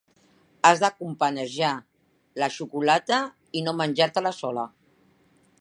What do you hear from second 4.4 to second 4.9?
sola.